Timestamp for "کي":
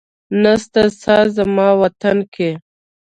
2.33-2.49